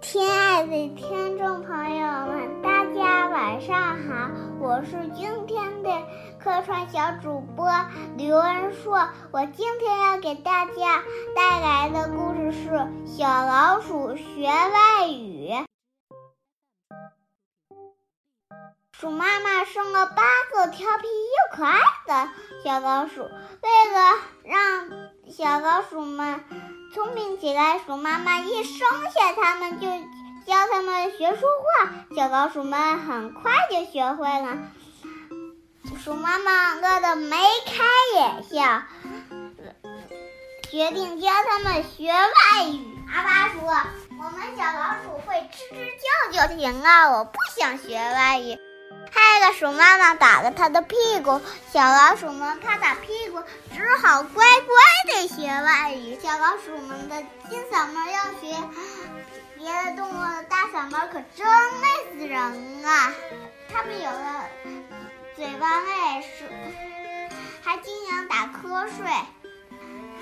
[0.00, 4.30] 亲爱的听众朋友们，大家晚上好！
[4.60, 5.90] 我是今天的
[6.38, 7.66] 客串小主播
[8.16, 9.08] 刘恩硕。
[9.32, 11.02] 我今天要给大家
[11.34, 12.70] 带来的故事是
[13.06, 15.50] 《小老鼠学外语》。
[18.92, 20.22] 鼠妈妈生了八
[20.52, 22.30] 个调皮又可爱的
[22.62, 24.88] 小老鼠，为了让
[25.28, 26.44] 小老鼠们。
[26.94, 29.88] 聪明起来，鼠妈妈一生下它们就
[30.46, 31.90] 教它们学说话。
[32.14, 34.58] 小老鼠们很快就学会了。
[35.98, 37.82] 鼠妈妈乐得眉开
[38.14, 38.84] 眼笑，
[40.70, 42.96] 决定教它们学外语。
[43.12, 43.60] 阿巴说
[44.16, 48.56] ：“我们小老鼠会吱吱叫就行了，我不想学外语。”
[49.14, 51.40] 害得鼠妈妈打了它的屁股，
[51.72, 53.40] 小老鼠们怕打屁股，
[53.72, 54.74] 只好乖乖
[55.14, 56.18] 的学外语。
[56.20, 58.60] 小老鼠们的金嗓门要学
[59.56, 63.12] 别的动物的大嗓门，可真累死人啊！
[63.72, 64.50] 它们有的
[65.36, 66.28] 嘴巴累，
[67.62, 69.06] 还经常打瞌睡，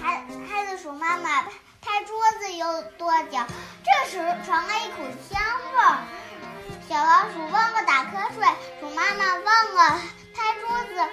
[0.00, 1.42] 还害得鼠妈妈
[1.80, 3.46] 拍桌子又跺脚。
[3.84, 5.40] 这时传来一股香
[5.74, 5.81] 味
[9.22, 10.00] 妈妈忘了
[10.34, 11.08] 拍桌子。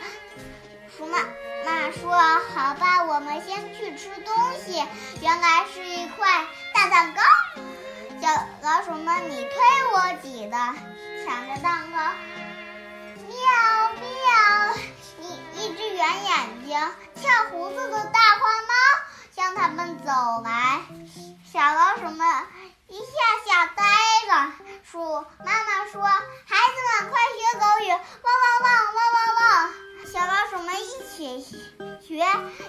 [0.97, 1.19] 鼠妈
[1.63, 2.11] 妈说
[2.55, 4.33] ：“好吧，我们先去吃东
[4.66, 4.83] 西。”
[5.21, 7.21] 原来是一块大蛋糕。
[8.19, 8.27] 小
[8.63, 9.51] 老鼠们你推
[9.93, 10.57] 我挤的
[11.23, 11.97] 抢着蛋糕。
[13.27, 13.38] 喵
[13.93, 14.75] 喵！
[15.19, 16.79] 一一只圆眼睛、
[17.21, 18.73] 翘胡子的大花猫
[19.31, 20.11] 向他们走
[20.44, 20.81] 来。
[21.45, 22.27] 小老鼠们。
[24.91, 24.97] 鼠
[25.45, 26.01] 妈妈说
[26.49, 27.99] ：“孩子们，快学狗语，汪
[28.41, 29.69] 汪汪，汪汪汪！”
[30.11, 31.39] 小老鼠们一起
[32.01, 32.25] 学，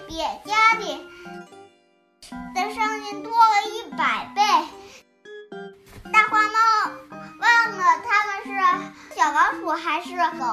[0.07, 1.03] 比家里
[2.53, 4.43] 的声音多了一百倍。
[6.13, 6.91] 大花猫
[7.39, 10.45] 忘了它们是小老鼠还是狗，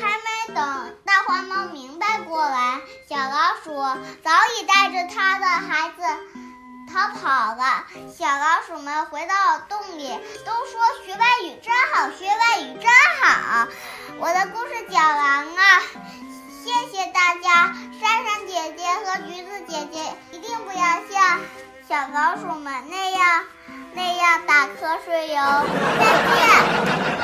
[0.00, 2.80] 还没等大花猫明白过来，
[3.10, 3.74] 小老鼠
[4.22, 6.02] 早已带着它的孩子。
[6.94, 7.84] 逃跑了，
[8.16, 9.34] 小老鼠们回到
[9.68, 10.16] 洞里，
[10.46, 12.88] 都说学外语真好，学外语真
[13.20, 13.66] 好。
[14.20, 15.60] 我的故事讲完了，
[16.62, 17.74] 谢谢大家。
[18.00, 21.40] 珊珊姐姐和橘子姐姐一定不要像
[21.88, 23.44] 小老鼠们那样
[23.94, 25.66] 那样打瞌睡哟。
[25.98, 26.04] 再
[26.36, 27.23] 见。